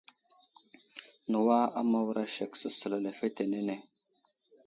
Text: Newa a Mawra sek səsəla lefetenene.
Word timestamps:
Newa 1.33 1.57
a 1.81 1.83
Mawra 1.89 2.23
sek 2.37 2.59
səsəla 2.61 3.01
lefetenene. 3.05 3.77